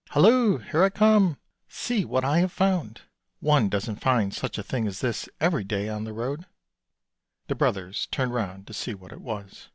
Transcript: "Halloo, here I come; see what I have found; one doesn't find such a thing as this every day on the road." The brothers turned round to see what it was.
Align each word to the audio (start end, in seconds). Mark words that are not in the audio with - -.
"Halloo, 0.14 0.58
here 0.58 0.82
I 0.82 0.90
come; 0.90 1.38
see 1.68 2.04
what 2.04 2.24
I 2.24 2.40
have 2.40 2.50
found; 2.50 3.02
one 3.38 3.68
doesn't 3.68 4.00
find 4.02 4.34
such 4.34 4.58
a 4.58 4.64
thing 4.64 4.84
as 4.88 4.98
this 5.00 5.28
every 5.40 5.62
day 5.62 5.88
on 5.88 6.02
the 6.02 6.12
road." 6.12 6.46
The 7.46 7.54
brothers 7.54 8.06
turned 8.10 8.34
round 8.34 8.66
to 8.66 8.74
see 8.74 8.94
what 8.94 9.12
it 9.12 9.20
was. 9.20 9.68